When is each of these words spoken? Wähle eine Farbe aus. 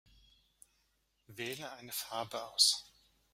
Wähle 1.27 1.71
eine 1.73 1.91
Farbe 1.91 2.43
aus. 2.43 2.91